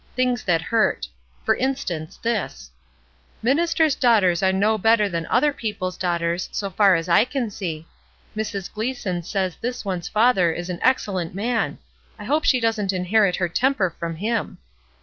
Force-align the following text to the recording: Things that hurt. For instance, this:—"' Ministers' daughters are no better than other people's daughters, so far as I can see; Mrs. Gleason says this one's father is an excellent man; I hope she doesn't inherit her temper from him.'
Things 0.15 0.43
that 0.45 0.63
hurt. 0.63 1.07
For 1.45 1.55
instance, 1.55 2.17
this:—"' 2.17 2.71
Ministers' 3.43 3.93
daughters 3.93 4.41
are 4.41 4.51
no 4.51 4.79
better 4.79 5.07
than 5.07 5.27
other 5.27 5.53
people's 5.53 5.95
daughters, 5.95 6.49
so 6.51 6.71
far 6.71 6.95
as 6.95 7.07
I 7.07 7.23
can 7.23 7.51
see; 7.51 7.85
Mrs. 8.35 8.73
Gleason 8.73 9.21
says 9.21 9.57
this 9.57 9.85
one's 9.85 10.07
father 10.09 10.51
is 10.51 10.71
an 10.71 10.79
excellent 10.81 11.35
man; 11.35 11.77
I 12.17 12.23
hope 12.23 12.45
she 12.45 12.59
doesn't 12.59 12.91
inherit 12.91 13.35
her 13.35 13.47
temper 13.47 13.91
from 13.91 14.15
him.' 14.15 14.57